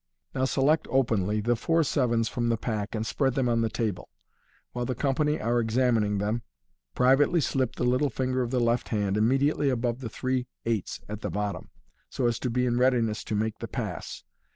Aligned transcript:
Now 0.33 0.45
select 0.45 0.87
openly 0.89 1.41
the 1.41 1.55
four 1.55 1.83
sevens 1.83 2.27
from 2.27 2.49
the 2.49 2.57
pack, 2.57 2.95
and 2.95 3.05
spread 3.05 3.35
them 3.35 3.47
on 3.47 3.61
the 3.61 3.69
table. 3.69 4.09
While 4.71 4.85
the 4.87 4.95
company 4.95 5.39
are 5.39 5.59
examining 5.59 6.17
them, 6.17 6.41
privately 6.95 7.39
slip 7.39 7.75
the 7.75 7.83
little 7.83 8.09
finger 8.09 8.41
of 8.41 8.49
the 8.49 8.59
left 8.59 8.89
hand 8.89 9.15
immediately 9.15 9.69
above 9.69 9.99
the 9.99 10.09
three 10.09 10.47
eights 10.65 11.01
at 11.07 11.21
the 11.21 11.29
bottom, 11.29 11.69
so 12.09 12.25
as 12.25 12.39
to 12.39 12.49
be 12.49 12.65
in 12.65 12.79
readiness 12.79 13.23
to 13.25 13.35
make 13.35 13.59
the 13.59 13.67
pass. 13.67 14.23